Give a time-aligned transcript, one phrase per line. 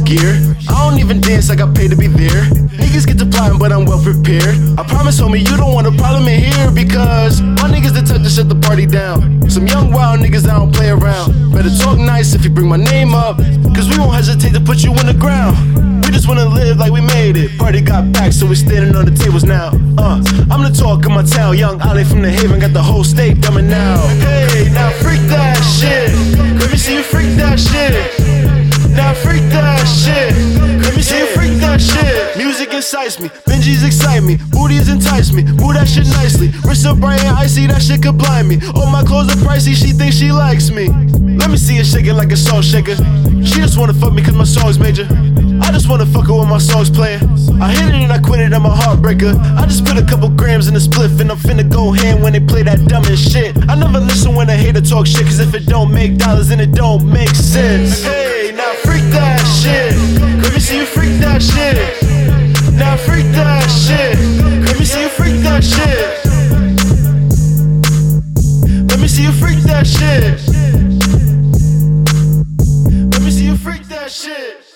[0.00, 0.34] gear.
[0.68, 2.42] I don't even dance, I got paid to be there.
[2.80, 4.56] Niggas get to plotting, but I'm well prepared.
[4.78, 8.22] I promise, homie, you don't want a problem in here because my niggas the type
[8.22, 9.48] to shut the party down.
[9.48, 11.52] Some young wild niggas I don't play around.
[11.52, 13.36] Better talk nice if you bring my name up,
[13.74, 15.56] cause we won't hesitate to put you in the ground.
[16.04, 17.58] We just wanna live like we made it.
[17.58, 19.70] Party got back, so we standing on the tables now.
[19.98, 23.04] Uh, I'm the talk of my town, young Ali from the Haven, got the whole
[23.04, 23.98] state dumbing now.
[24.22, 25.09] Hey, now freak
[27.60, 27.92] shit.
[28.96, 30.34] Now freak that shit.
[30.82, 32.36] Let me see you freak that shit.
[32.36, 35.42] Music incites me, Benjis excite me, booties entice me.
[35.44, 36.48] Move that shit nicely.
[36.64, 38.58] Wrist so bright and icy, that shit could blind me.
[38.74, 40.88] All my clothes are pricey, she thinks she likes me.
[41.38, 42.96] Let me see her shaking like a salt shaker.
[43.44, 45.06] She just wanna fuck me cause my song's major.
[45.62, 47.22] I just wanna fuck her when my song's playing.
[47.60, 49.38] I hit it and I quit it, I'm a heartbreaker.
[49.56, 52.32] I just put a couple grams in the spliff and I'm finna go hand when
[52.32, 53.56] they play that dumbest shit.
[53.68, 56.60] I never listen when a hater talk shit, cause if it don't make dollars, then
[56.60, 58.04] it don't make sense.
[58.04, 59.92] Hey, now freak that shit.
[60.40, 61.76] Let me see you freak that shit.
[62.74, 64.16] Now freak that shit.
[64.66, 66.24] Let me see you freak that shit.
[68.88, 70.38] Let me see you freak that shit.
[73.12, 74.69] Let me see you freak that shit.